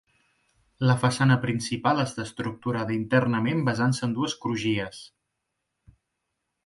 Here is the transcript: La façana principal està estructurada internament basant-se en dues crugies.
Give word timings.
La 0.91 0.95
façana 1.01 1.35
principal 1.43 2.01
està 2.05 2.25
estructurada 2.29 2.95
internament 2.95 3.61
basant-se 3.71 4.05
en 4.09 4.17
dues 4.19 4.35
crugies. 4.47 5.07